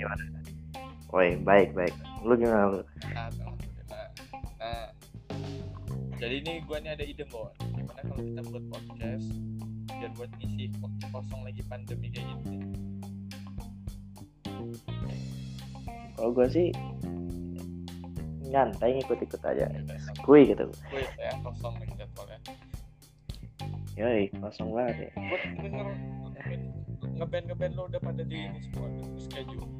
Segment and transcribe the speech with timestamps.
[0.00, 0.24] gimana?
[1.12, 1.92] Woi, baik baik.
[2.24, 2.80] Lu gimana lu?
[3.04, 4.06] Alhamdulillah.
[4.56, 4.88] Nah,
[6.16, 7.52] jadi ini gue nih ada ide Bon.
[7.76, 9.26] Gimana kalau kita buat podcast
[10.00, 12.58] biar buat ngisi waktu kosong lagi pandemi kayak gini.
[16.16, 16.68] Kalau gue sih
[18.48, 19.68] nyantai ngikut-ikut aja.
[19.68, 20.64] Ya udah, sama Kui gitu.
[20.68, 22.38] gue ya kosong lagi jadwalnya.
[24.00, 25.10] Yoi, kosong banget ya.
[25.20, 25.86] Buat denger
[27.20, 29.79] ngeband ngeband lo udah pada di ini semua di schedule.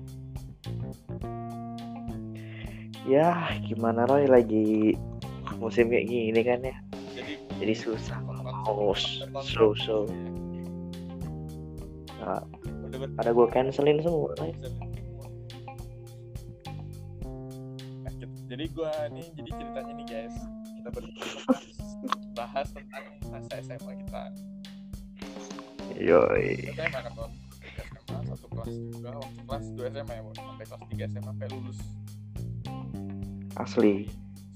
[3.09, 4.95] Ya, gimana Roy lagi
[5.59, 6.77] musim kayak gini kan ya.
[7.17, 8.95] Jadi Jadi susah mau
[9.43, 10.05] show show.
[12.21, 12.45] Nah,
[13.17, 14.33] pada gue cancelin semua.
[14.39, 14.53] Roy.
[14.53, 14.91] Gitu.
[18.51, 20.37] jadi gua nih jadi ceritanya nih guys
[20.83, 21.55] kita berdua
[22.35, 24.23] bahas tentang masa SMA kita
[26.01, 26.75] Yoi.
[26.75, 27.15] SMA kan
[28.61, 31.79] kelas juga waktu kelas 2 SMA ya sampai kelas 3 SMA sampai lulus
[33.57, 33.95] Asli.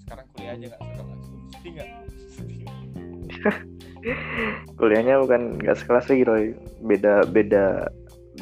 [0.05, 1.89] sekarang kuliah aja nggak sekarang sedih nggak
[2.29, 2.59] sedih?
[4.79, 6.45] Kuliahnya bukan nggak sekelas lagi Roy.
[6.85, 7.89] Beda beda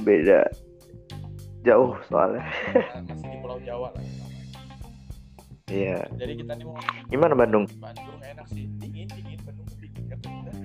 [0.03, 0.51] beda
[1.63, 2.43] jauh soalnya.
[2.75, 4.03] Nah, masih di Pulau Jawa lah.
[5.73, 6.05] Iya.
[6.21, 6.77] jadi kita nih mau
[7.09, 7.65] Gimana Bandung?
[7.81, 10.57] Bandung enak sih dingin dingin Bandung dingin kan udah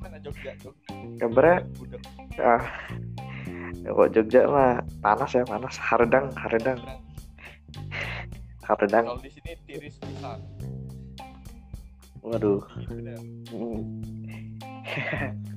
[0.00, 1.68] mana Jogja Jogja Kabarnya
[2.40, 2.64] ah
[3.84, 5.74] ya kok Jogja mah panas ya panas.
[5.76, 6.78] Hardang hardang
[8.64, 10.40] hardang kalau di sini tiris pisan
[12.20, 12.60] waduh.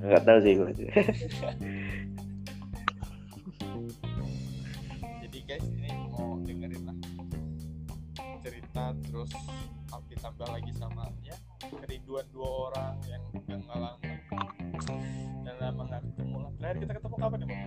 [0.01, 0.71] Nggak tahu sih gue
[5.23, 6.97] jadi guys ini mau dengerin lah.
[8.41, 9.31] Cerita terus
[9.87, 14.19] tapi tambah lagi sama ya kerinduan dua orang yang yang ngalamin.
[15.41, 16.51] Dan lama nggak ketemu lah.
[16.59, 17.60] Terakhir kita ketemu kapan ya bang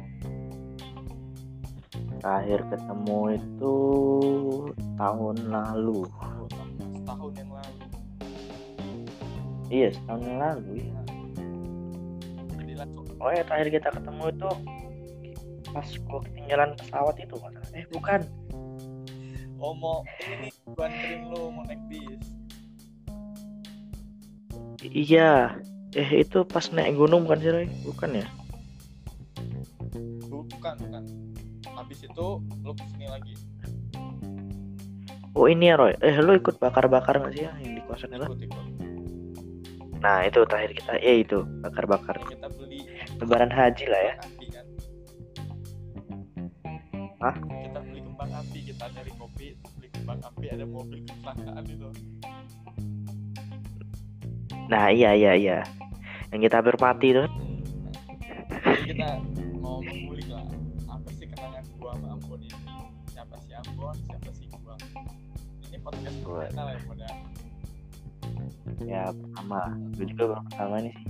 [2.24, 3.76] terakhir ketemu itu
[4.96, 6.08] tahun lalu.
[6.96, 7.84] Setahun yang lalu.
[9.68, 11.04] Iya setahun yang lalu ya
[13.24, 14.50] oh ya terakhir kita ketemu itu
[15.72, 17.34] pas gua ketinggalan pesawat itu
[17.74, 18.20] eh bukan.
[19.58, 22.24] Oh mau ini gua anterin lu mau naik bis.
[24.84, 25.56] Iya.
[25.96, 27.66] Eh itu pas naik gunung bukan sih Roy?
[27.86, 28.26] Bukan ya
[31.84, 33.36] habis itu lu ke sini lagi.
[35.36, 35.92] Oh ini ya Roy?
[36.00, 38.24] Eh lu ikut bakar-bakar nggak sih ya yang di kosan itu
[40.04, 40.92] nah itu terakhir kita.
[41.00, 42.20] Ya itu bakar-bakar.
[42.20, 42.80] Yang kita beli
[43.20, 44.14] lebaran haji lah ya.
[44.20, 44.66] Api kan?
[47.24, 47.36] Hah?
[47.40, 49.46] kita beli kembang api kita nyari kopi
[49.80, 51.88] beli kembang api ada mobil kecelakaan itu.
[54.68, 55.58] Nah iya iya iya.
[56.36, 57.32] Yang kita hampir mati itu kan?
[58.84, 59.08] Kita
[59.56, 59.80] mau
[65.84, 67.12] podcast lah ya
[68.80, 71.06] Ya pertama Gue juga baru pertama ini sih.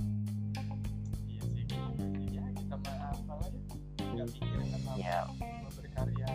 [1.31, 1.63] Iya sih
[2.35, 3.59] ya kita mah apa aja.
[4.03, 5.19] Nggak apa Ya.
[5.79, 6.29] Berkarya.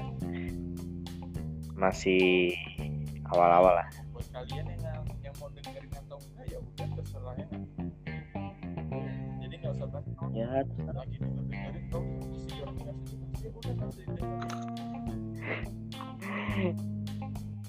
[1.77, 2.57] Masih
[3.29, 3.89] awal-awal lah.
[4.17, 7.49] Buat kalian yang yang mau dengerin atau enggak ya udah terserah ya.
[9.45, 12.05] Jadi nggak usah oh, Ya lagi denger dengerin tau
[12.49, 12.97] si orang nggak
[13.45, 14.80] ya udah dengerin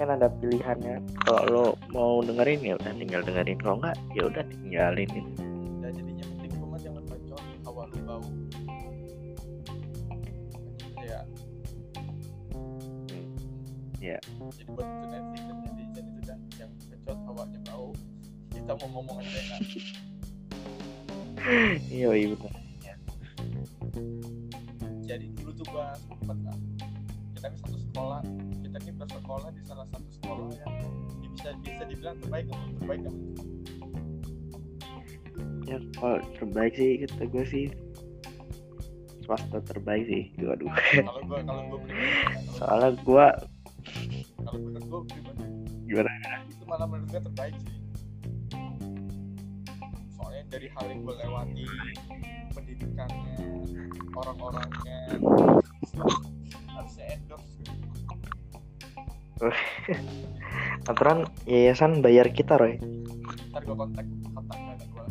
[0.01, 0.97] kan ada pilihannya.
[1.21, 3.57] Kalau lo mau dengerin ya udah tinggal dengerin.
[3.61, 5.09] Kalau enggak ya udah tinggalin.
[5.85, 8.25] Ya jadinya penting cuma jangan bacot awal lu bau.
[14.01, 14.17] Ya
[14.49, 17.93] jadi buat itu yang bacot awalnya bau
[18.49, 19.61] kita mau ngomong aja enak
[21.89, 22.37] Iya iya
[32.01, 33.15] bisa dibilang terbaik atau terbaik kan
[35.69, 37.65] Ya kalau terbaik sih kata gue sih
[39.21, 40.73] Swasta terbaik sih kalau gua
[41.05, 41.63] kalau ya, kalau,
[42.57, 43.25] Soalnya gue
[44.41, 45.45] kalau menurut gua pribadi
[45.85, 46.11] Gimana?
[46.49, 47.77] itu malah menurut gue terbaik sih.
[50.15, 51.67] Soalnya dari hal yang gue lewati
[52.55, 53.35] pendidikannya
[54.15, 54.99] orang-orangnya
[56.71, 57.90] harusnya endorse gitu.
[60.89, 62.77] Aturan yayasan bayar kita Roy.
[63.51, 65.03] Ntar gue kontak kontaknya ada gue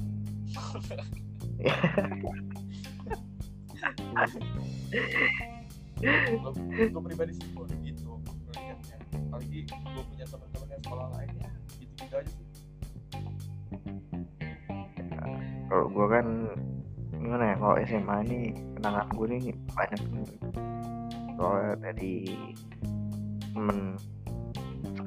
[6.88, 8.16] gue pribadi sih gue gitu
[8.48, 8.96] melihatnya
[9.28, 12.46] apalagi gue punya teman-teman yang sekolah lainnya gitu-gitu aja sih.
[15.70, 16.26] Kalau gue kan
[17.20, 18.38] gimana ya kalau SMA ini
[18.80, 20.00] kenangan gue nih banyak.
[21.36, 22.14] Soalnya dari
[23.52, 24.00] temen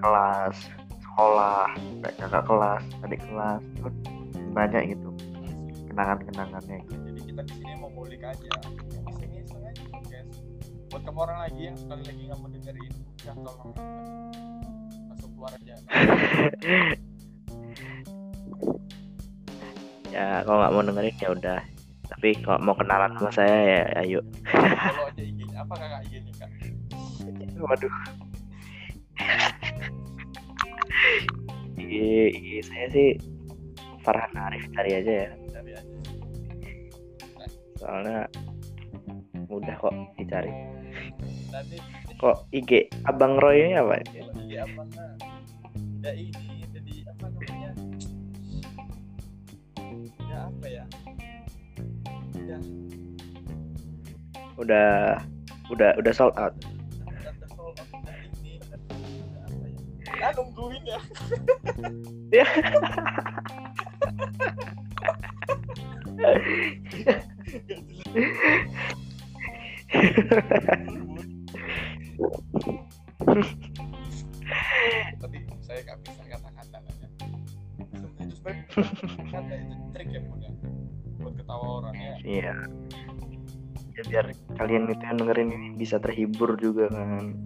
[0.04, 0.58] sekelas
[1.00, 1.72] sekolah
[2.04, 3.96] kayak kakak kelas adik kelas terus
[4.52, 5.10] banyak gitu.
[5.88, 6.80] Kenangan-kenangannya.
[6.84, 8.52] Jadi kita di sini mau ngulik aja.
[8.68, 10.44] Di sini sengaja podcast
[10.92, 13.72] buat kamu orang lagi yang sekali lagi nggak mau dengerin ya tolong
[15.08, 15.76] masuk keluar aja.
[20.14, 21.60] Ya kalau nggak mau dengerin ya udah.
[22.06, 26.50] Tapi kalau mau kenalan sama saya ya ayo follow aja IG-nya apa kakak IG-nya kak?
[27.58, 27.94] Waduh
[31.80, 31.94] IG,
[32.34, 33.10] IG saya sih
[34.04, 35.80] Farhan Arif cari aja ya aja
[37.84, 38.28] soalnya
[39.52, 40.52] mudah kok dicari.
[42.16, 44.00] Kok IG Abang Roy ini apa?
[44.00, 44.24] IG
[44.56, 47.72] ya ini jadi apa namanya?
[50.32, 50.86] Ya apa ya?
[52.40, 52.58] Ya.
[54.56, 55.20] Udah
[55.68, 56.56] udah udah sold out
[60.24, 61.00] ya nungguin ya
[62.34, 62.48] Ya.
[75.20, 77.08] Tadi saya gak bisa kata-kata ya.
[77.84, 78.64] Itu sebenarnya
[79.36, 80.50] kata itu trik ya punya
[81.20, 82.16] buat ketawa orang ya.
[82.26, 82.56] iya
[83.94, 84.26] ya biar
[84.58, 87.38] kalian itu yang dengerin ini bisa terhibur juga kan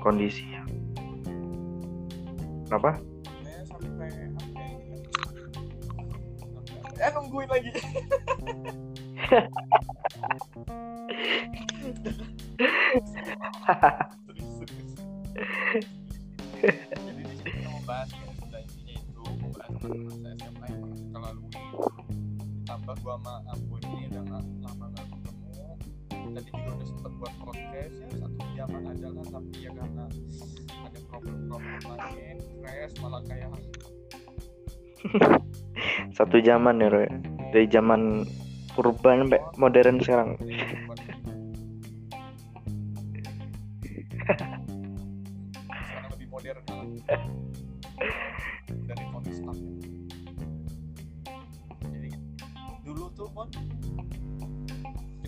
[0.00, 0.66] kondisi yang
[2.72, 2.96] apa
[7.00, 7.72] Eh nungguin lagi.
[14.28, 14.90] Serius, serius.
[16.60, 20.80] Jadi di sini kita mau bahas ya, sudah intinya itu mau bahas masa SMA yang
[20.84, 21.48] pernah kita lalui.
[22.60, 24.24] Ditambah gua sama Ampun ini udah
[24.60, 25.09] lama nggak.
[26.30, 28.08] Tadi juga udah sempat buat podcast ya.
[28.22, 30.04] Satu jaman aja lah tapi ya karena
[30.70, 33.50] ada problem-problem lain, crash malah kayak
[36.16, 37.08] satu zaman ya Roy.
[37.50, 38.22] Dari zaman
[38.78, 40.38] purba sampai modern sekarang.
[45.66, 46.86] Sekarang lebih modern malah.
[48.86, 49.58] Dari Tony Stark.
[51.90, 52.10] Jadi
[52.86, 53.50] dulu tuh Mon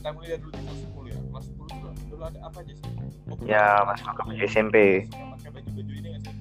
[0.02, 1.18] kita mulai dari dulu di kelas 10 ya?
[1.30, 2.90] Kelas 10 dulu, dulu ada apa aja sih?
[3.30, 4.34] Oh, Ya, masuk ke.
[4.50, 5.06] SMP.
[5.06, 6.34] Pakai baju-baju ini nggak sih?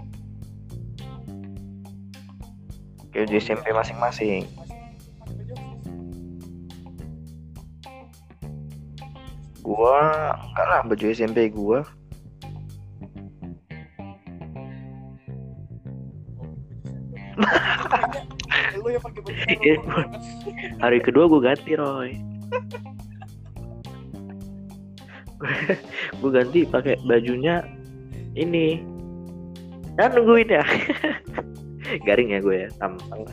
[3.13, 4.49] Kayak di SMP masing-masing.
[9.61, 10.09] Gua
[10.41, 11.85] enggak lah baju SMP gua.
[18.81, 18.97] Oh,
[20.81, 22.30] hari kedua gua ganti Roy
[26.19, 27.63] gua ganti pakai bajunya
[28.35, 28.79] ini
[29.99, 30.63] kan nungguin ya
[32.07, 33.21] garing ya gue ya tampang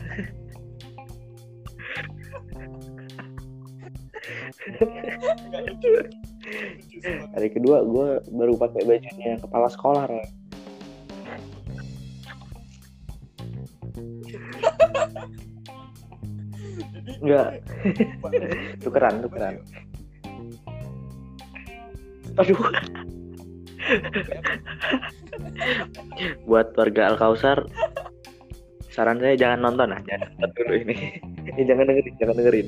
[7.33, 10.27] hari kedua gue baru pakai bajunya kepala sekolah Roy
[17.09, 17.47] Jadi, Nggak.
[18.21, 19.55] baju- Tukeran, baju- tukeran.
[22.39, 22.59] Aduh
[26.47, 27.67] buat warga Al Kausar
[28.89, 30.95] saran saya jangan nonton jangan nonton dulu ini
[31.51, 32.67] ini jangan dengerin jangan dengerin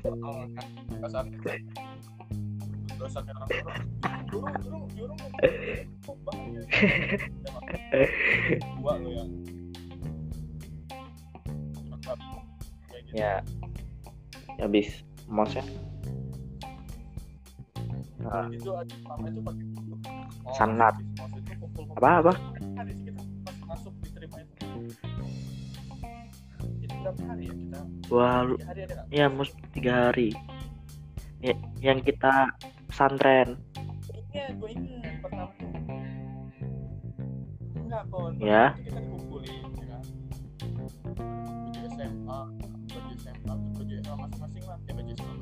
[0.00, 0.66] Oh, kan.
[1.06, 1.24] Dasar.
[2.98, 3.34] Dasarnya
[18.20, 18.46] Nah.
[18.52, 20.54] Itu ada pertama itu pakai oh,
[21.60, 21.96] kumpul-kumpul.
[21.96, 22.32] apa apa
[23.64, 24.54] masuk diterima itu.
[27.00, 27.80] Berapa hari ya kita?
[28.12, 29.06] wah lu- Tiga hari ada nggak?
[29.08, 30.28] ya mus tiga hari
[31.40, 32.52] ya, yang kita
[32.86, 33.56] pesantren
[34.30, 35.70] Ingat, gue ingat pertama tuh.
[37.82, 38.32] Enggak, Kon.
[38.38, 38.64] Ya.
[38.78, 40.02] Kita dikumpulin, ya kan.
[41.66, 42.38] Baju SMA,
[42.86, 44.78] baju SMA, terus baju SMA masing-masing lah.
[44.86, 45.32] Ya, baju SMA,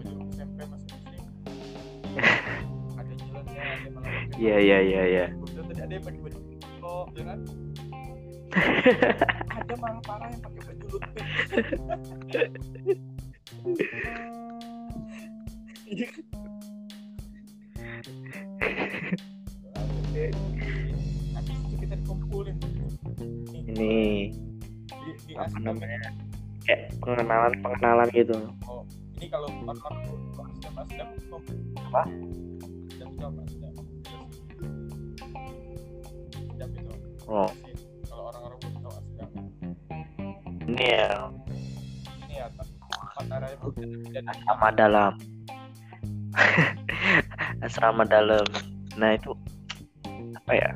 [4.38, 5.26] Iya, iya, iya, iya.
[5.78, 6.38] Ada yang pakai baju
[6.78, 7.38] kok, ya kan?
[9.58, 11.12] ada malah parah yang pakai baju lutut.
[15.88, 16.24] Iya kan?
[21.38, 22.56] Habis itu kita dikumpulin
[23.68, 24.32] ini
[24.88, 26.10] di, di apa namanya
[26.66, 28.36] kayak pengenalan pengenalan gitu
[28.66, 28.82] Oh,
[29.20, 29.48] ini kalau
[31.88, 32.02] Apa?
[33.18, 33.26] Itu.
[37.26, 37.50] Oh.
[37.50, 37.74] Sih.
[38.08, 39.28] Kalau orang-orang belum tahu Asdam
[40.68, 41.32] ini ya
[42.28, 42.46] ini ya
[44.28, 45.12] asrama dalam.
[47.66, 48.46] Asrama dalam.
[49.00, 49.32] Nah itu
[50.38, 50.70] apa ya?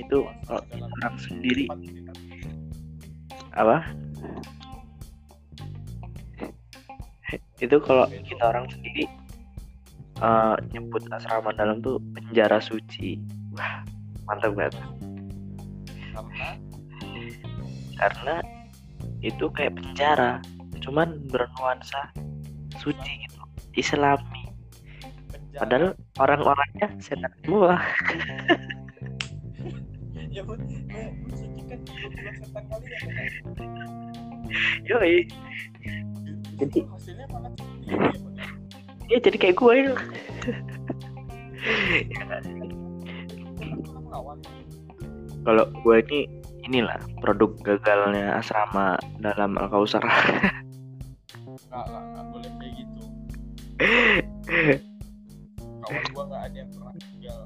[0.00, 0.88] Itu kalau dalam.
[0.88, 1.66] orang sendiri.
[3.54, 3.84] Apa?
[7.60, 9.08] Itu kalau kita orang sendiri
[10.22, 13.20] eh, nyebut asrama dalam tuh penjara suci.
[13.56, 13.82] Wah
[14.26, 14.74] mantap banget.
[16.16, 16.48] Karena
[17.96, 18.34] karena
[19.24, 20.40] itu kayak penjara
[20.84, 22.12] cuman bernuansa
[22.78, 23.42] suci gitu
[23.76, 24.44] islami.
[25.56, 27.80] Padahal orang-orangnya setan semua.
[30.28, 31.08] Ya bu ya,
[32.36, 33.14] setan kali ya kan?
[34.84, 35.24] Yoi.
[36.56, 37.52] Jadi Jadi- hasilnya malah
[39.06, 39.94] ya jadi kayak gue itu
[45.46, 46.20] kalau gue ini
[46.66, 50.02] inilah produk gagalnya asrama dalam Al Kausar
[51.76, 53.02] Nggak, nggak, nggak boleh kayak gitu.
[55.84, 57.40] Kawan gua nggak ada yang pernah gagal.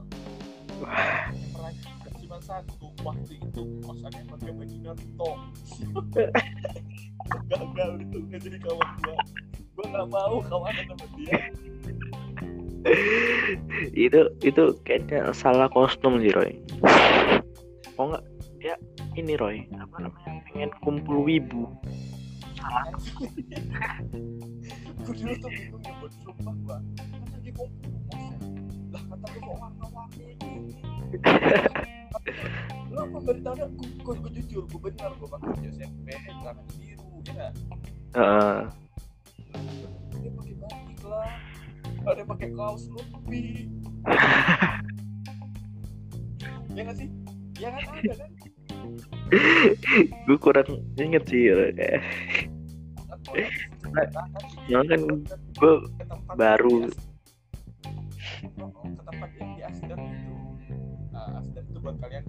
[1.35, 5.31] Yang pernah gagal cuma satu waktu itu kosannya pakai baju Naruto.
[7.49, 9.17] gagal itu nggak jadi kawan gua.
[9.77, 11.39] Gua nggak mau kawanan sama dia.
[13.93, 16.57] itu itu kayaknya salah kostum sih Roy
[18.01, 18.25] oh enggak
[18.61, 18.75] ya
[19.21, 21.69] ini Roy apa namanya pengen kumpul wibu
[22.57, 22.89] salah
[25.01, 26.77] Gua dulu tuh bingung ya buat sumpah gua.
[26.77, 28.21] Kan lagi kumpul.
[28.93, 30.29] Lah kata lu kok warna-warni
[33.25, 33.67] bertanya?
[34.05, 37.00] Gua, gua jujur, gua benar gua pakai SMP, celana biru,
[37.35, 37.49] ya?
[38.17, 38.59] Heeh.
[40.21, 41.33] dia pakai batik lah
[42.11, 43.69] ada pakai kaos lupi
[46.75, 47.09] ya nggak sih
[47.61, 48.31] ya kan ada kan
[50.27, 50.69] gue kurang
[50.99, 52.01] inget sih sekarang
[54.67, 55.01] Soalnya kan
[55.61, 55.75] gue
[56.35, 56.77] baru.
[58.81, 60.35] ke tempat yang di Asdam itu
[61.13, 62.25] nah, Asdam itu buat kalian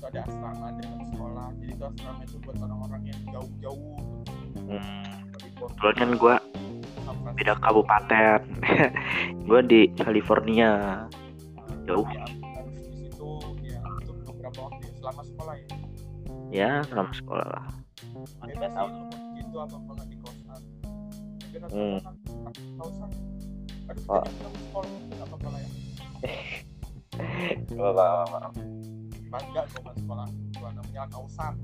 [0.00, 3.92] itu ada asrama dekat sekolah jadi itu asrama itu buat orang-orang yang jauh-jauh
[4.56, 5.12] hmm,
[5.60, 6.34] kebetulan kan gue
[7.36, 8.40] beda kabupaten
[9.48, 11.04] gue di California
[11.84, 12.08] jauh.
[12.08, 13.28] Ya, harus di situ
[13.60, 15.68] ya untuk beberapa waktu ya, selama sekolah ya.
[16.48, 17.66] ya selama sekolah lah
[18.40, 18.56] lu
[19.04, 20.62] mau gitu apa apa nggak di kosan.
[21.60, 21.98] Rata Hmm.
[22.80, 23.10] kosan.
[23.90, 24.24] Aduh, Oh.
[24.24, 25.68] sekolah itu nggak apa-apa lah ya.
[29.30, 30.26] Bangga masuk sekolah.
[30.58, 31.54] Gua namanya kausan.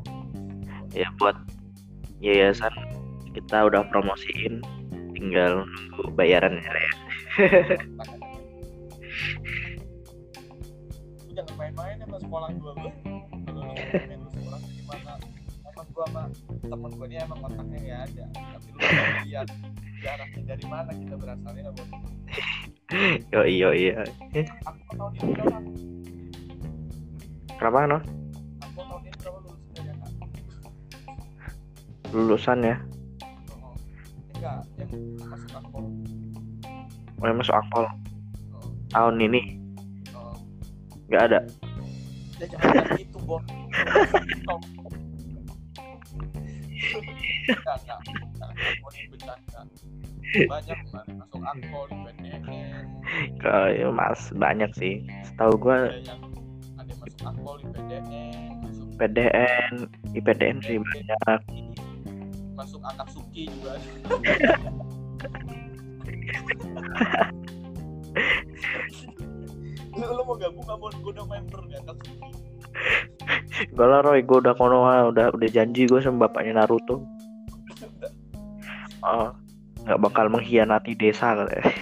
[0.95, 1.37] ya buat
[2.23, 2.73] yayasan
[3.35, 4.63] kita udah promosiin
[5.13, 6.93] tinggal nunggu bayarannya ya
[11.37, 12.91] jangan main-main sama sekolah gua lu.
[13.45, 15.13] Kalau lu main lu sekolah gimana?
[15.69, 16.23] Emang gua sama
[16.65, 18.25] temen gua ini emang otaknya nggak ada.
[18.33, 19.49] Tapi lu lihat
[20.01, 21.89] jaraknya dari mana kita berasalnya buat
[23.35, 24.07] yo iyo iya
[24.63, 25.59] aku ini berapa
[27.67, 27.83] kenapa
[28.79, 30.13] berapa kak
[32.15, 32.77] lulusan ya
[33.51, 33.75] oh,
[34.39, 34.91] enggak yang
[35.27, 35.79] masuk aku
[37.19, 37.91] mulai masuk akpol oh,
[38.95, 39.59] tahun ini
[40.15, 40.39] oh.
[41.11, 41.41] nggak ada
[42.39, 42.87] ya jangan
[43.27, 43.43] Oh.
[47.51, 48.51] enggak enggak enggak
[49.11, 49.59] bercanda
[50.47, 51.07] banyak man.
[51.19, 51.87] masuk akpol
[53.91, 56.36] mas banyak sih setahu gue ada yang yang
[57.27, 58.07] akpol IPDN
[58.63, 59.73] masuk PDN
[60.15, 61.43] IPDN sih banyak
[62.57, 64.17] masuk Akatsuki juga ada.
[69.97, 72.33] lu, lu mau gabung nggak mau gue udah member nggak Akatsuki
[73.57, 77.01] Gak lah Roy, gue udah konoha, udah udah janji gue sama bapaknya Naruto.
[79.01, 79.33] Oh,
[79.89, 81.73] nggak bakal mengkhianati desa katanya.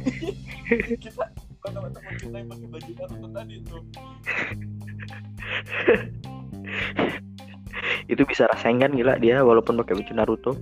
[1.04, 1.24] kita
[1.60, 3.84] bukan teman-teman kita yang pakai baju Naruto tadi tuh.
[8.12, 10.56] Itu bisa rasain gila dia walaupun pakai baju Naruto.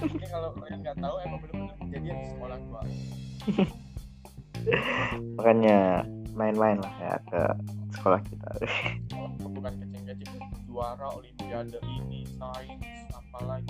[0.00, 1.40] ini kalau kalian nggak tahu emang
[1.84, 2.80] kejadian di sekolah gua
[5.36, 7.42] Makanya main-main lah ya ke
[7.96, 8.48] sekolah kita.
[9.40, 13.69] bukan keceng-keceng juara olimpiade ini sains apalagi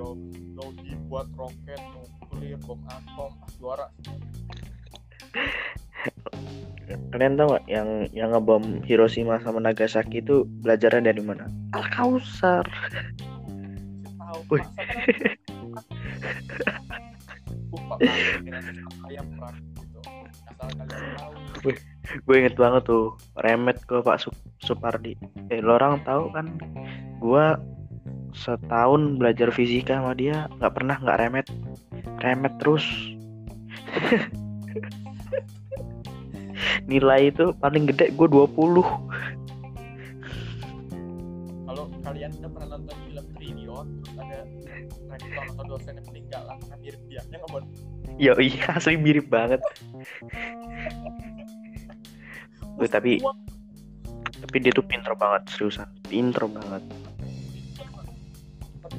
[0.00, 3.86] biologi buat roket nuklir bom atom ah, juara.
[7.12, 11.46] Kalian tahu nggak yang yang ngebom Hiroshima sama Nagasaki itu belajarnya dari mana?
[11.76, 12.64] Al Kausar.
[14.18, 14.58] Tahu
[19.06, 20.00] ayam perang gitu.
[22.26, 25.14] Gue inget banget tuh remet ke Pak Sup- Supardi.
[25.52, 26.46] Eh lo orang tahu kan
[27.20, 27.44] gue
[28.34, 31.46] setahun belajar fisika sama dia nggak pernah nggak remet.
[32.22, 32.84] Remet terus.
[36.90, 38.50] Nilai itu paling gede gue 20
[41.70, 44.38] kalau kalian udah pernah nonton film Triliun terus ada
[45.06, 47.64] rektor atau dosen yang meninggal lah kan mirip dia yang nggak
[48.18, 49.62] Yo iya asli mirip banget.
[52.76, 53.22] Wih, tapi
[54.42, 55.88] tapi dia tuh pinter banget seriusan.
[56.10, 56.82] Pinter banget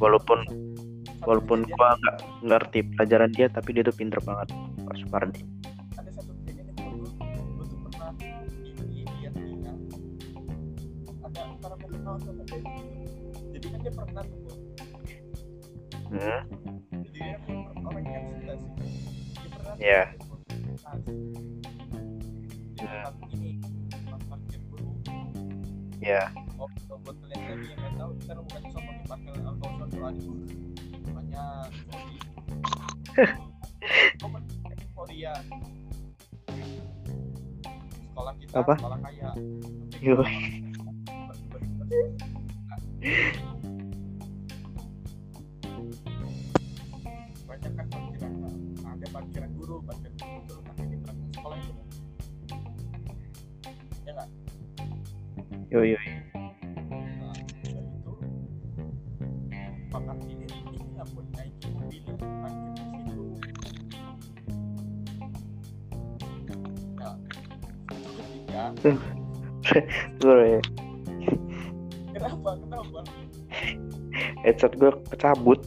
[0.01, 0.39] walaupun
[1.21, 4.49] walaupun gua nggak ngerti pelajaran dia tapi dia tuh pinter banget
[4.81, 5.45] Pak Supardi
[5.93, 8.11] ada satu kejadian yang menurut gue tuh pernah
[8.81, 9.71] ini lihat dia
[11.21, 12.61] ada para pengetahuan sama dia
[13.53, 14.55] jadi kan dia pernah tuh Bro.
[16.17, 16.41] hmm?
[17.05, 18.73] jadi dia pernah orang yang sudah sih
[19.37, 20.03] dia pernah tuh Iya.
[20.09, 20.97] di universitas.
[22.73, 23.51] di tempat ini
[23.93, 24.89] tempat parkir guru
[26.01, 26.23] ya
[26.57, 28.90] oh kalau buat kalian lagi yang nggak tahu kita bukan sombong
[35.01, 35.33] Korea
[38.13, 38.73] sekolah kita Apa?
[38.77, 39.29] sekolah kaya.
[47.49, 48.33] Banyak kan parkiran
[48.85, 51.83] ada parkiran guru parkiran guru terletak di belakang sekolah itu
[54.05, 54.29] ya nggak?
[55.73, 55.97] Yo yo
[68.81, 70.57] Sorry,
[72.17, 72.57] kenapa?
[72.65, 72.99] Kenapa?
[74.41, 75.61] Headset gue kecabut.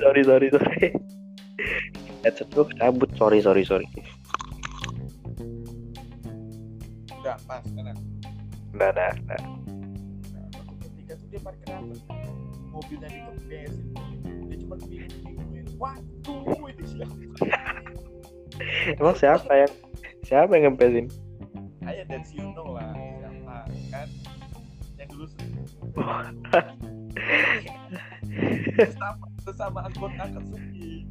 [0.00, 0.48] Sorry sorry sorry.
[0.48, 0.88] Sorry
[2.24, 3.12] headset gue kecabut.
[3.20, 3.84] Sorry sorry sorry.
[7.12, 7.92] Udah pas udah
[8.72, 9.40] udah udah.
[10.32, 10.48] Nah,
[11.20, 11.76] tuh dia parkir?
[12.72, 13.28] Mobilnya.
[14.66, 15.66] Cuma bingung-bingungin.
[15.78, 17.14] Waduh, ini siapa?
[18.98, 19.72] emang siapa yang
[20.26, 21.06] siapa yang ngempesin
[21.86, 22.10] Kayak
[22.50, 23.62] know lah siapa
[23.94, 24.08] kan?
[24.98, 25.26] Yang dulu
[28.90, 31.06] sama sesama anggota Katsuki.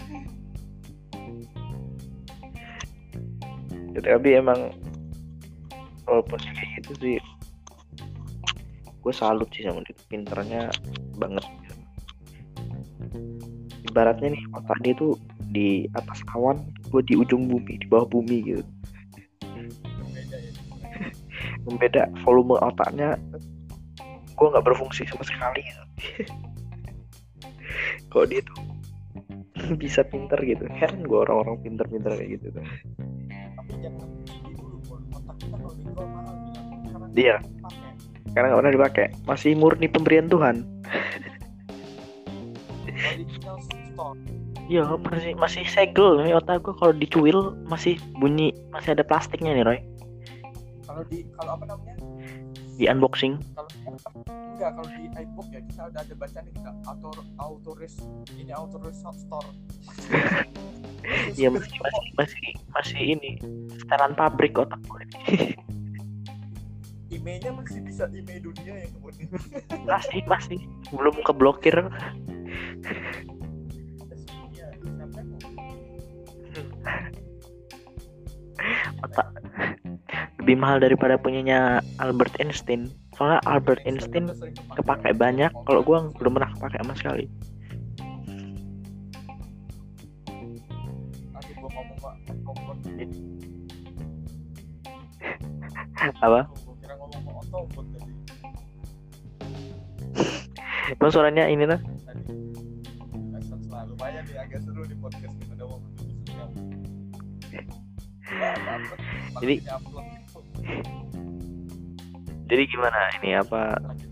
[3.96, 4.76] Ya, tapi emang
[6.04, 7.18] walaupun kayak gitu sih
[9.00, 10.68] gue salut sih sama dia pinternya
[11.16, 11.46] banget
[13.86, 15.16] ibaratnya nih otak dia tuh
[15.52, 16.60] di atas awan
[16.92, 18.64] gue di ujung bumi di bawah bumi gitu
[20.16, 20.50] Beda ya.
[21.68, 23.16] membeda volume otaknya
[24.36, 25.84] gue nggak berfungsi sama sekali gitu.
[28.12, 28.60] kok dia tuh
[29.82, 32.64] bisa pinter gitu heran gue orang-orang pinter-pinter kayak gitu tuh
[33.16, 33.96] bilang.
[37.16, 37.36] Karena Iya.
[38.36, 40.68] karena nggak pernah dipakai masih murni pemberian Tuhan
[43.14, 44.18] Original store.
[44.66, 49.66] Iya masih masih segel nih otak gue kalau dicuil masih bunyi masih ada plastiknya nih
[49.66, 49.80] Roy.
[50.90, 51.94] Kalau di kalau apa namanya?
[52.76, 53.40] di unboxing.
[53.56, 53.72] Kalau
[54.28, 57.96] enggak kalau di iBook ya kita udah ada bacaan kita auto auto res
[58.36, 59.50] ini auto res store.
[61.38, 63.32] Iya masih masih masih masih ini
[63.80, 65.04] setelan pabrik otak gue
[67.16, 69.30] emailnya masih bisa email dunia ya kemudian.
[69.88, 70.60] Masih masih.
[70.92, 71.74] Belum keblokir
[79.04, 79.28] Otak.
[80.42, 82.90] Lebih mahal daripada punyanya Albert Einstein.
[83.18, 84.30] Soalnya Albert Einstein
[84.78, 87.26] kepake banyak kalau gue belum pernah kepake sama sekali.
[96.22, 96.46] Apa?
[101.02, 101.82] Emang suaranya ini tuh
[109.42, 109.62] Jadi-
[112.46, 113.00] jadi gimana?
[113.20, 113.76] Ini apa?
[113.82, 114.06] Lagi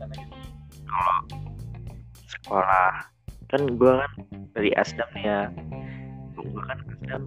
[2.44, 2.92] sekolah
[3.48, 4.12] kan gue kan
[4.58, 5.42] dari Asdam nih ya.
[6.36, 7.24] Gue kan Asdam.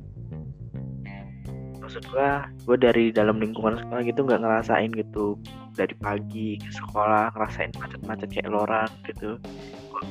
[1.80, 2.28] Maksud gue
[2.66, 5.38] gue dari dalam lingkungan sekolah gitu nggak ngerasain gitu.
[5.72, 9.38] Dari pagi ke sekolah ngerasain macet-macet kayak lorang gitu.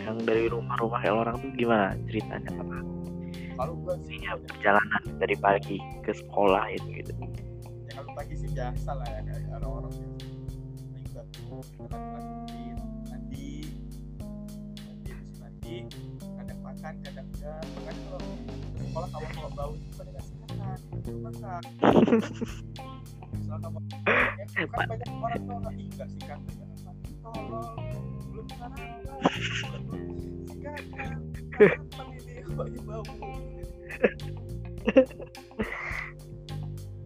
[0.02, 2.78] Yang dari rumah-rumah kayak orang tuh gimana ceritanya apa
[3.56, 7.12] kalau sih ya, perjalanan dari pagi ke sekolah itu gitu.
[7.88, 9.94] Ya kalau pagi sih biasa lah ya kayak orang-orang
[10.92, 12.68] biasa paling bangun mandi
[13.08, 13.48] mandi
[14.84, 15.12] mandi.
[15.12, 15.76] Habis mandi
[16.22, 17.64] kadang makan kadang enggak.
[17.64, 18.22] Makanya kalau
[18.76, 20.80] sekolah kamu mau bau itu pada kasih makan
[21.24, 21.62] makan.
[23.36, 23.80] Misalnya kamu
[24.56, 26.92] kan banyak orang tuh nggak ih nggak sikat nggak apa
[27.26, 29.00] tolong belum sarapan
[29.88, 30.04] belum
[30.44, 30.84] sikat
[31.56, 33.00] sarapan ini baunya bau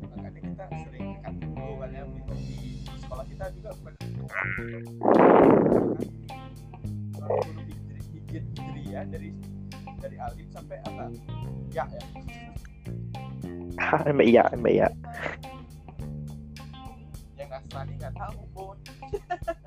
[0.10, 4.10] makanya kita sering ke kantin dulu kan ya di sekolah kita juga banyak
[7.22, 7.62] orang guru
[8.34, 9.30] hijri ya dari
[10.02, 11.14] dari alif sampai apa?
[11.70, 12.02] Ya ya.
[14.10, 14.90] Mbak iya mbak iya
[17.38, 18.78] yang Nasrani nggak tahu pun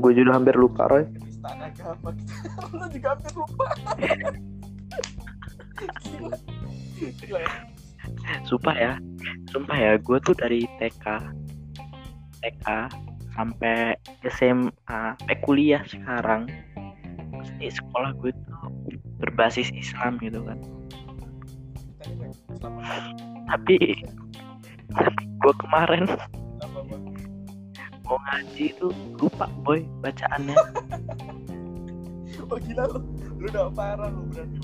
[0.00, 1.06] gue juga hampir lupa Roy.
[1.40, 3.66] Agama kita lu juga hampir lupa.
[6.04, 6.36] Gila
[7.24, 7.70] gila ya
[8.44, 8.92] sumpah ya.
[9.50, 11.04] Sumpah ya gue tuh dari TK
[12.40, 12.66] TK
[13.36, 13.96] sampai
[14.28, 16.48] SMA sampai kuliah sekarang.
[17.56, 18.68] Di sekolah gue tuh
[19.20, 20.58] berbasis Islam gitu kan.
[23.48, 23.76] Tapi
[24.90, 26.04] tapi gue kemarin
[28.20, 30.56] mau ngaji itu lupa boy bacaannya.
[32.50, 32.98] Oh gila lu.
[33.38, 34.58] Lu udah parah lu berarti.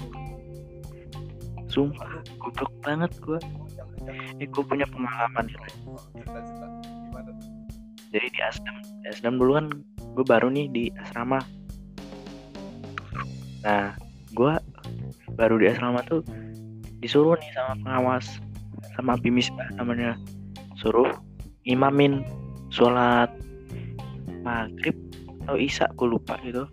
[1.70, 5.66] Sumpah goblok banget jangan eh gue punya pengalaman gitu
[8.10, 9.66] jadi di asrama di asrama dulu kan
[10.16, 11.38] gue baru nih di asrama.
[13.62, 13.94] Nah
[14.34, 14.52] gue
[15.36, 16.26] baru di asrama tuh
[16.98, 18.26] disuruh nih sama pengawas
[18.98, 20.18] sama pimisbah namanya.
[20.80, 21.12] Suruh
[21.66, 22.26] imamin
[22.72, 23.30] sholat
[24.46, 24.94] maghrib
[25.42, 26.70] atau isya gue lupa gitu.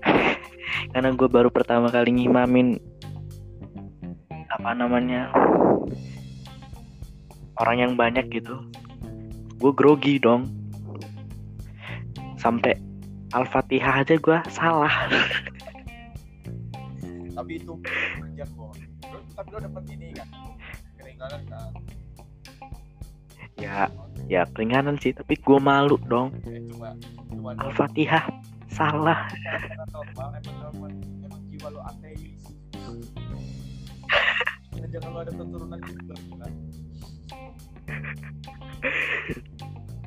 [0.96, 2.80] Karena gue baru pertama kali ngimamin
[4.48, 5.28] apa namanya
[7.60, 8.64] orang yang banyak gitu
[9.60, 10.48] gue grogi dong.
[12.40, 12.76] Sampai
[13.36, 14.92] al-fatihah aja gue salah.
[17.36, 18.72] Tapi itu kok
[19.34, 20.28] tapi lo dapet ini kan
[20.94, 21.70] keringanan kan?
[23.58, 23.90] Ya
[24.28, 26.32] ya keringanan sih tapi gue malu dong.
[27.60, 28.24] Al-fatihah
[28.74, 30.90] salah karena normal emang normal
[31.22, 32.42] emang jiwa lo ateis
[34.74, 36.46] Ya, jangan lo ada keturunan Hitler gila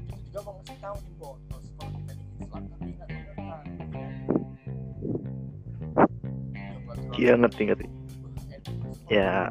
[0.08, 3.66] itu juga mau ngasih tahu nih Bo kalau sekolah kita di Islam tapi nggak dibenarkan
[7.18, 7.88] iya ngerti ngerti.
[9.08, 9.48] Ya.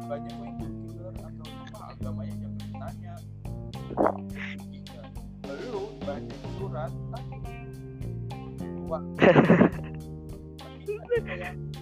[8.87, 9.01] Wah.
[9.17, 10.83] Tapi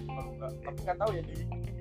[0.06, 1.34] kalau nggak tapi nggak tahu ya di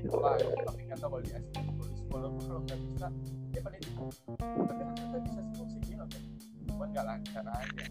[0.05, 3.07] sekolah ya tapi nggak tahu kalau di kalau di sekolah tuh kalau nggak bisa
[3.55, 5.41] ya paling tapi kan kita bisa
[5.87, 6.21] gila kan
[6.67, 7.85] cuman nggak lancar aja.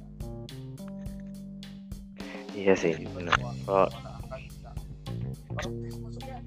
[2.55, 3.35] Iya sih benar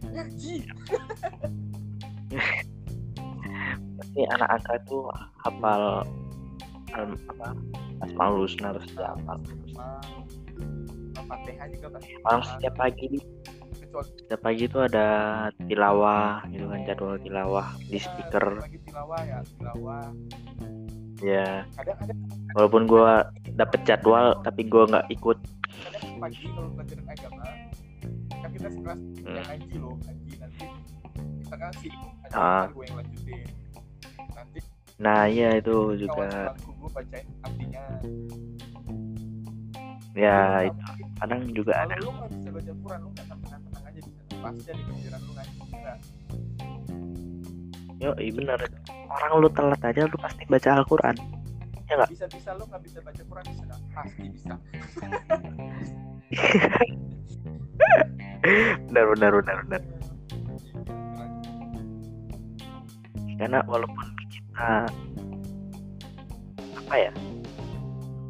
[0.07, 0.55] ngaji
[3.97, 5.03] pasti anak angka tuh
[5.43, 5.83] hafal
[6.95, 7.47] al- apa
[8.07, 9.37] asmaul husna harus dihafal
[11.27, 13.07] Fatihah juga pasti orang setiap pagi
[13.77, 15.07] kecuali setiap pagi itu ada
[15.61, 18.45] tilawah gitu kan jadwal tilawah di speaker.
[18.57, 20.05] lagi tilawah ya tilawah.
[21.17, 22.13] Ya kadang ada
[22.53, 25.37] walaupun gua dapet jadwal tapi gua nggak ikut.
[25.37, 27.45] kadang pagi kalau pelajaran agama
[28.37, 29.35] kan kita sekelas Hmm.
[29.35, 30.65] yang ngaji loh ngaji nanti.
[31.37, 31.91] Kita kasih
[32.23, 32.65] ada Ah.
[32.69, 33.39] gue yang lanjutin.
[34.29, 34.59] Nanti
[34.97, 36.25] nah iya itu juga.
[36.53, 37.83] sebangku gue bacain artinya
[40.17, 40.81] ya Lu itu.
[41.21, 41.93] Kadang juga ada.
[42.01, 45.19] lu nggak bisa baca Quran lu nggak tenang tenang aja di sana pasti ada pikiran
[45.21, 45.53] lu ngaji
[47.97, 48.59] yo iya bener.
[49.09, 51.15] Orang lu telat aja lu pasti baca Al-Quran.
[51.87, 52.09] Nggak?
[52.11, 54.53] bisa bisa lu nggak bisa baca Quran di sana pasti bisa.
[58.87, 59.81] Benar benar benar benar
[63.37, 64.89] karena walaupun kita
[66.77, 67.13] apa ya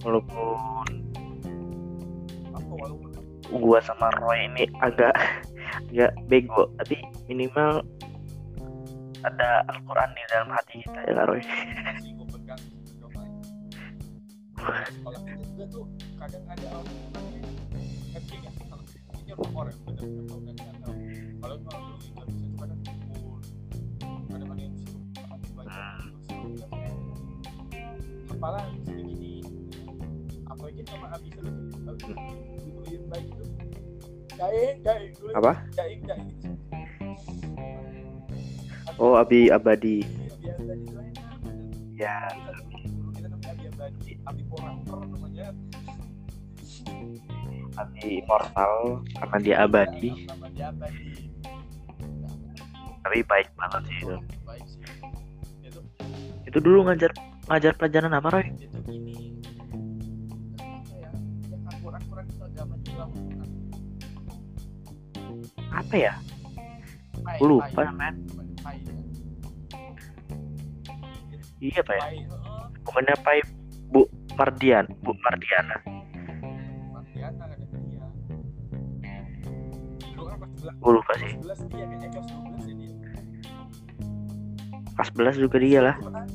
[0.03, 1.06] walaupun
[3.47, 5.15] gua sama Roy ini agak
[5.91, 6.67] agak bego.
[6.81, 6.99] Tapi
[7.31, 7.83] minimal
[9.23, 11.41] ada Al-Quran di dalam hati kita ya Roy?
[14.57, 15.85] Kita juga tuh
[16.19, 16.87] kadang ada orang
[17.31, 17.45] yang
[18.13, 18.83] ngerti kalau
[19.23, 19.33] ini
[20.27, 20.95] benar-benar
[21.39, 23.39] kalau kalau itu bisa kumpul
[24.27, 24.75] kadang ada yang
[25.55, 25.71] banyak
[28.27, 29.41] kepala segini
[30.87, 32.56] sama yang
[33.07, 33.43] baik itu
[35.33, 35.53] Apa?
[38.97, 40.01] Oh, Abi Abadi.
[40.05, 40.77] Itu enak.
[41.97, 42.29] Ya.
[42.93, 45.47] Guru kita namanya Abi Abadi, Abi Poraper namanya.
[47.77, 50.25] Abi immortal karena dia abadi.
[50.57, 51.29] Dia Abadi.
[53.05, 54.17] Tapi baik banget sih itu.
[54.45, 54.81] Baik sih.
[55.61, 55.79] Itu
[56.49, 57.13] Itu dulu ngajar
[57.47, 58.45] ngajar pelajaran apa Roy?
[58.57, 59.26] itu gini.
[65.77, 66.13] Apa ya?
[67.21, 67.85] Pai, lupa pai.
[67.85, 68.17] namanya.
[68.17, 68.93] Ya.
[71.57, 72.05] Iya Pak ya.
[72.85, 73.41] Bukannya Pai
[73.89, 74.05] Bu
[74.37, 75.77] Mardian, Bu Mardiana.
[80.13, 81.31] Dulu kan pas 11 Gue lupa sih.
[81.33, 82.93] 11 dia kayaknya kelas 12 ya dia.
[84.97, 85.95] 11 juga dia lah.
[85.97, 86.25] Eh.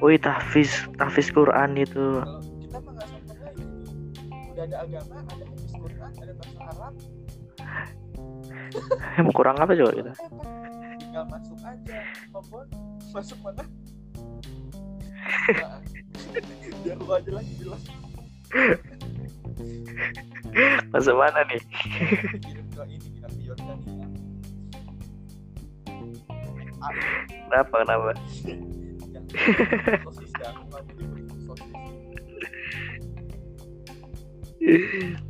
[0.00, 2.24] Woi tahfiz tahfiz Quran itu.
[2.24, 3.64] Kalau kita mah nggak sampai lagi.
[4.56, 5.44] Udah ada agama, ada
[5.80, 6.94] hadis Quran, ada bahasa Arab.
[9.20, 10.12] Emang kurang apa coba kita?
[10.12, 10.28] Pak,
[11.00, 11.98] tinggal masuk aja.
[12.32, 12.66] Popon,
[13.12, 13.64] masuk mana?
[15.50, 15.80] Nah,
[16.84, 17.82] biar lu aja lagi jelas.
[20.90, 21.60] Masuk mana nih?
[22.40, 24.06] Kirim ke ini, kirim ke Yordania.
[26.80, 26.92] Ah,
[27.28, 28.10] Kenapa kenapa?
[29.10, 29.28] yang
[30.02, 31.68] sosis ya, aku nggak mau diberi sosis.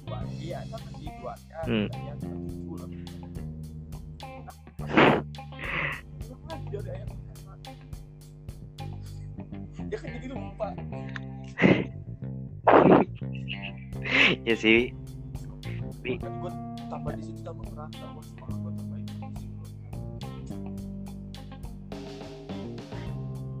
[0.00, 0.80] dua iya ayat,
[1.62, 1.86] Hmm.
[1.86, 2.90] pertama.
[9.92, 10.68] Ya kan jadi lupa.
[14.48, 14.88] ya sih,
[16.00, 16.16] Bi.
[16.18, 16.50] Kan gue
[16.88, 19.28] tambah di situ tambah ngerasa wah semangat gue tambahin di situ.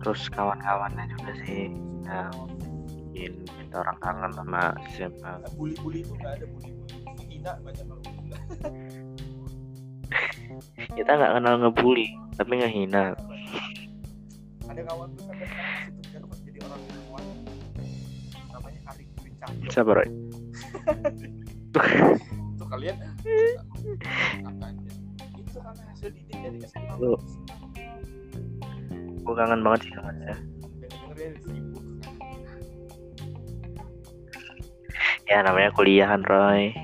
[0.02, 1.70] terus kawan-kawannya juga sih
[2.02, 2.26] ya,
[3.14, 5.32] kita orang kangen sama SMA.
[5.56, 6.96] Bully-bully itu nggak ada bully-bully.
[7.28, 8.02] Hina banyak kalau.
[10.96, 12.06] Kita nggak kenal ngebully,
[12.36, 13.16] tapi ngehina.
[14.68, 15.48] Ada kawan tuh sampai
[16.04, 17.24] sekarang masih jadi orang yang kuat.
[18.52, 19.68] Namanya Arik Dwi Cahyo.
[19.72, 20.08] Siapa Roy?
[22.60, 22.96] Tuh kalian
[25.52, 26.94] itu karena hasil didik dari SMA.
[29.22, 30.36] Gue kangen banget sih sama dia.
[30.92, 31.71] Dengar-dengar
[35.32, 36.76] Ya namanya kuliahan Roy.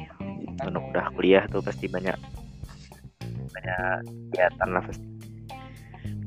[0.56, 2.16] Kalau udah kuliah tuh pasti banyak
[3.52, 5.04] banyak kegiatan lah pasti.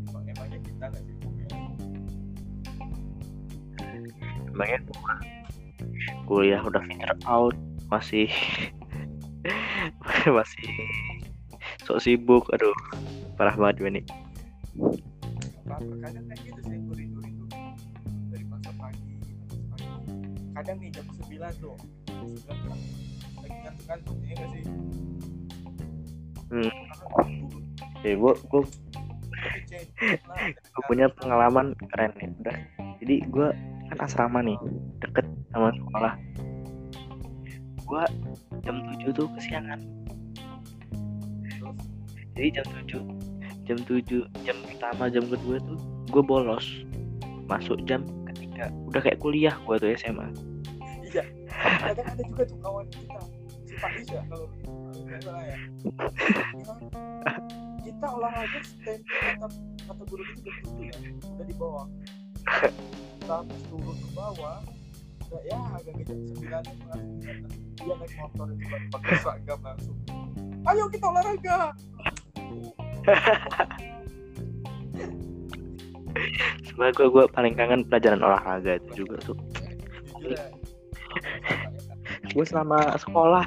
[0.05, 1.49] Emang emangnya kita nggak sibuk ya.
[4.53, 4.79] Emangnya
[6.29, 7.57] kuliah udah filter out
[7.89, 8.29] masih
[10.37, 10.69] masih
[11.89, 12.77] sok sibuk aduh
[13.35, 14.05] parah banget gue nih
[15.65, 17.45] kadang kayak gitu sih gue rindu rindu
[18.29, 19.11] dari masa pagi
[19.71, 19.87] pagi.
[20.51, 22.00] Kadang nih jam 9 tuh.
[22.21, 24.63] Jam 9 lagi ngantuk-ngantuk nggak sih?
[26.53, 26.71] Hmm.
[28.05, 28.61] Ya gue gue
[30.53, 32.29] gue punya pengalaman keren nih.
[32.45, 32.57] Udah.
[33.01, 33.47] Jadi gue
[33.89, 34.57] kan asrama nih
[35.01, 36.13] deket sama sekolah.
[37.89, 38.03] Gue
[38.61, 39.79] jam 7 tuh kesiangan.
[42.37, 43.01] Jadi jam 7
[43.65, 45.79] jam 7 jam pertama jam kedua tuh
[46.13, 46.85] gue bolos.
[47.49, 48.69] Masuk jam ketiga.
[48.93, 50.51] Udah kayak kuliah gue tuh SMA
[51.11, 51.23] iya
[51.61, 53.21] kadang ada juga tuh kawan kita.
[53.69, 54.47] Si Pak Isya kalau
[55.45, 55.57] ya.
[57.81, 59.03] Kita- olahraga stand
[59.85, 60.95] kata guru itu tujuh ya
[61.37, 61.85] udah di bawah.
[63.21, 64.57] Kita habis turun ke bawah
[65.31, 66.63] udah ya agak jam sembilan
[67.79, 69.97] dia naik motor itu baru pakai seragam langsung.
[70.65, 71.57] Ayo kita olahraga.
[76.67, 79.37] Sebenarnya gue gue paling kangen pelajaran olahraga itu juga tuh.
[80.21, 80.60] Ya
[82.31, 83.45] gue selama sekolah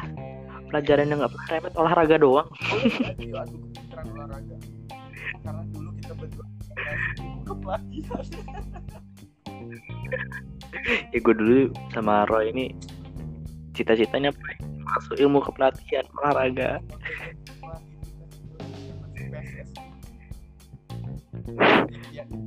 [0.68, 2.49] pelajaran yang nggak pernah remet olahraga doang.
[2.75, 2.81] Oh
[3.20, 3.42] iya
[4.05, 4.57] olahraga.
[5.44, 6.47] Karena dulu kita berdua
[11.12, 12.75] ya gue dulu sama Roy ini
[13.75, 14.31] cita-citanya
[14.85, 16.79] masuk ilmu kepelatihan olahraga.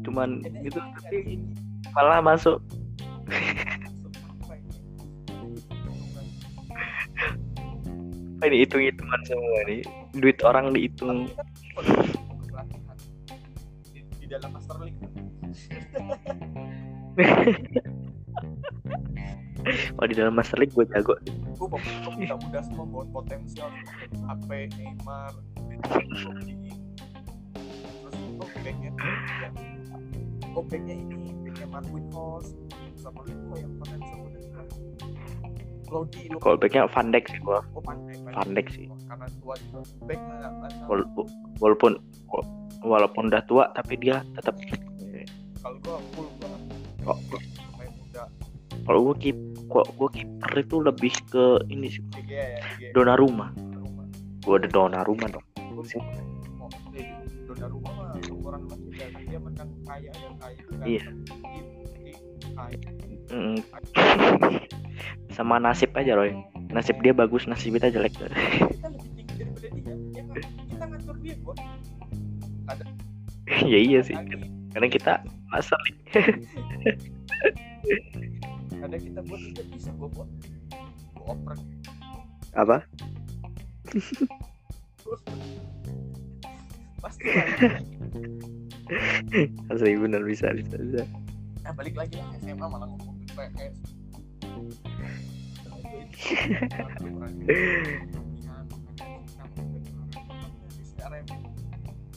[0.05, 1.41] Cuman itu tapi
[1.91, 2.61] malah masuk
[8.47, 9.83] ini hitung hitungan semua nih
[10.15, 11.27] duit orang dihitung
[12.55, 12.67] kan
[13.91, 14.95] di, di dalam Master League
[19.99, 23.67] oh di dalam Master League gue jago gue pemain muda-muda semua bawa potensial
[24.13, 25.33] HP Neymar
[25.67, 26.23] terus
[28.39, 29.49] oh backnya ya,
[30.55, 32.55] oh backnya ini backnya Marquinhos
[32.95, 34.26] sama yang potensial
[35.87, 36.03] lo
[36.39, 38.85] callbacknya Van Dijk sih gue oh Van Dijk sih.
[39.07, 40.21] Karena tua juga back
[41.59, 41.91] walaupun
[42.83, 44.55] walaupun udah tua tapi dia tetap
[45.63, 46.61] kalau gue full banget
[47.97, 48.23] muda.
[48.87, 52.03] Kalau gue keep kok gue kiper itu lebih ke ini sih.
[52.29, 52.61] Ya
[52.95, 53.51] Donnarumma.
[53.57, 54.05] Rumah
[54.43, 55.45] gue ada dong.
[55.75, 55.99] Gue sih
[56.55, 57.07] mau eh
[57.47, 58.15] Donnarumma mah
[58.47, 61.05] orang Mesir dia menang kaya ya kaya Iya.
[63.27, 63.59] Mm.
[65.37, 66.33] Sama nasib aja Roy.
[66.73, 68.17] Nasib dia bagus nasib kita jelek.
[68.17, 69.85] Kita lebih tinggi daripada dia
[70.17, 70.23] ya
[70.65, 71.61] kita ngatur dia bos.
[73.63, 74.17] Ya iya sih.
[74.73, 75.21] Karena kita
[75.53, 76.01] League
[78.87, 81.57] ada kita buat juga bisa gue buat gue oper
[82.55, 82.77] apa
[87.03, 87.27] pasti
[89.71, 91.03] asli bener bisa bisa bisa.
[91.67, 93.75] Nah balik lagi lah SMA malah ngomong PS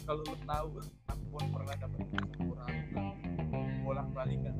[0.08, 0.68] kalau lu tahu
[1.06, 2.00] aku pun pernah dapat
[2.40, 2.74] kurang
[3.84, 4.56] bolak balik kan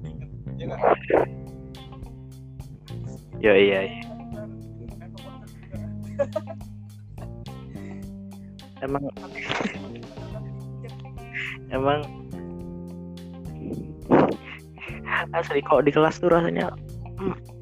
[0.00, 0.78] inget ya kan
[3.44, 3.80] ya iya,
[8.80, 9.04] emang
[11.68, 12.00] emang
[15.34, 16.72] asli kok di kelas tuh rasanya
[17.20, 17.53] mm, mm,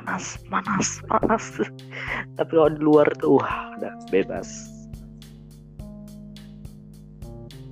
[0.00, 1.44] panas panas panas.
[2.40, 4.48] Tapi kalau di luar tuh wah udah bebas.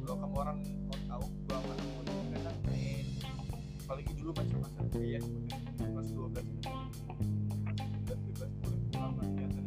[0.05, 3.05] Kalau kamu orang mau tahu gua mana mau kadang main
[3.81, 5.25] apalagi dulu masa-masa kuliah
[5.81, 6.37] kelas 12
[8.05, 9.61] dan bebas boleh pulang lah biasa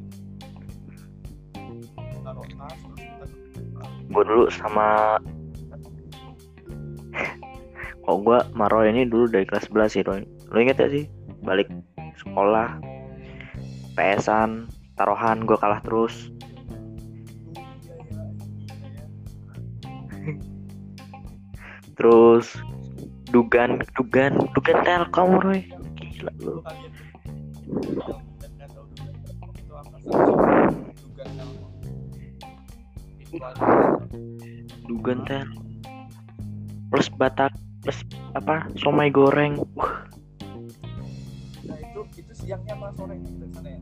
[2.21, 3.25] taruh tas terus kita
[4.05, 5.17] gue dulu sama
[8.05, 10.21] kok gue Maro ini dulu dari kelas 11 sih Roy.
[10.53, 11.09] Lo inget gak sih?
[11.41, 11.73] Balik
[12.19, 12.79] sekolah
[13.95, 16.31] PS-an taruhan gue kalah terus.
[21.95, 22.47] Terus
[23.29, 25.63] dugan dugan dugan telkom Roy.
[25.95, 26.59] Gila lu.
[34.89, 35.47] Dugan tel
[36.91, 38.03] plus batak plus
[38.35, 38.67] apa?
[38.75, 39.55] Somai goreng.
[39.55, 40.10] Itu
[42.41, 42.87] siangnya apa?
[42.97, 43.15] Sore?
[43.21, 43.79] Kita sana ya?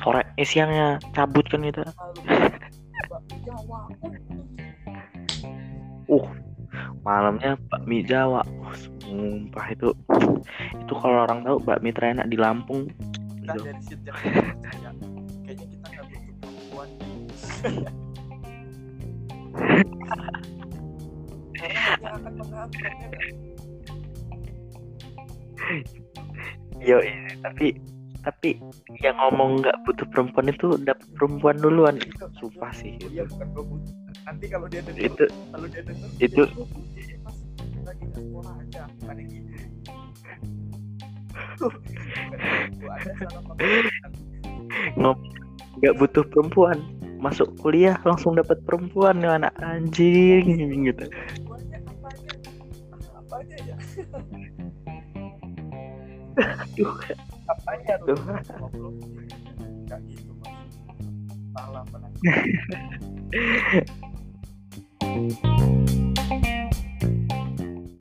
[0.00, 0.22] Sore.
[0.40, 2.20] Eh siangnya cabut kan gitu lalu
[3.06, 3.80] bakmi Jawa.
[6.10, 6.26] Uh.
[7.06, 8.42] Malamnya bakmi Jawa.
[8.42, 9.94] Wah, sumpah itu.
[10.82, 12.90] Itu kalau orang tahu bakmi terenak di Lampung.
[13.40, 13.94] Kita gitu.
[14.02, 14.18] dari
[15.46, 16.90] kayaknya kita nggak butuh perempuan
[22.06, 22.80] akan ya?
[26.84, 27.76] Yo, iya, tapi
[28.26, 28.58] tapi
[29.06, 31.94] yang ngomong nggak butuh perempuan itu dapat perempuan duluan.
[32.02, 32.98] Itu- sumpah sih.
[33.06, 33.78] Oh iya bukan butuh.
[34.26, 37.36] Nanti kalau dia denger itu kalau dia denger itu- "Ya, pas
[37.86, 39.54] lagi sekolah aja bukan yang gitu.
[45.76, 46.78] Nggak butuh perempuan.
[47.22, 50.44] Masuk kuliah langsung dapat perempuan nih anak anjing
[50.84, 51.04] gitu.
[51.46, 52.32] Guanya apa aja
[53.14, 53.76] apa aja ya
[56.36, 58.18] apa aja tuh?
[61.56, 62.32] Salah penanya.